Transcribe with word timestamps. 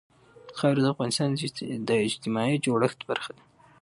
خاوره 0.57 0.81
د 0.83 0.87
افغانستان 0.93 1.29
د 1.89 1.91
اجتماعي 2.07 2.55
جوړښت 2.65 2.99
برخه 3.09 3.31
ده. 3.37 3.43